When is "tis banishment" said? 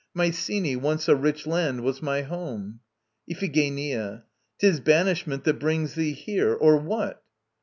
4.57-5.43